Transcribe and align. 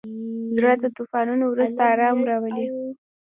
زړه 0.55 0.73
د 0.81 0.83
طوفانونو 0.97 1.43
وروسته 1.49 1.81
ارام 1.93 2.17
راولي. 2.29 2.67